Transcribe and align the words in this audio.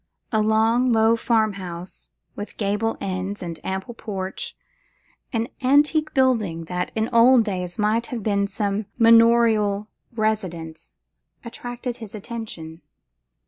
A 0.31 0.41
long, 0.41 0.91
low 0.91 1.15
farmhouse, 1.15 2.09
with 2.35 2.57
gable 2.57 2.97
ends 2.99 3.43
and 3.43 3.59
ample 3.63 3.93
porch, 3.93 4.57
an 5.31 5.47
antique 5.61 6.15
building 6.15 6.63
that 6.63 6.91
in 6.95 7.07
old 7.13 7.43
days 7.43 7.77
might 7.77 8.07
have 8.07 8.23
been 8.23 8.47
some 8.47 8.87
manorial 8.97 9.89
residence, 10.15 10.93
attracted 11.45 11.97
his 11.97 12.15
attention. 12.15 12.81